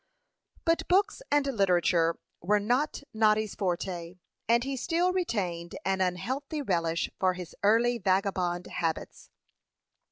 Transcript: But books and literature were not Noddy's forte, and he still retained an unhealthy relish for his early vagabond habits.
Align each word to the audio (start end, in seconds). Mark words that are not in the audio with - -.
But 0.65 0.87
books 0.87 1.21
and 1.29 1.45
literature 1.45 2.17
were 2.41 2.59
not 2.59 3.03
Noddy's 3.13 3.53
forte, 3.53 4.15
and 4.49 4.63
he 4.63 4.75
still 4.75 5.13
retained 5.13 5.75
an 5.85 6.01
unhealthy 6.01 6.63
relish 6.63 7.11
for 7.19 7.35
his 7.35 7.53
early 7.61 7.99
vagabond 7.99 8.65
habits. 8.65 9.29